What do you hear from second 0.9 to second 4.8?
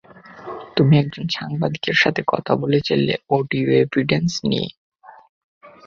একজন সাংবাদিকের কথা বলেছিলে অডিও এভিডেন্স নিয়ে।